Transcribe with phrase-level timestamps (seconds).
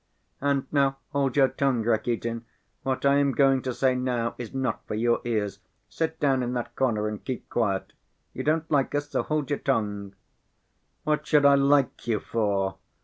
[0.41, 2.43] "And now hold your tongue, Rakitin,
[2.81, 5.59] what I am going to say now is not for your ears.
[5.89, 7.93] Sit down in that corner and keep quiet.
[8.33, 10.15] You don't like us, so hold your tongue."
[11.03, 12.77] "What should I like you for?"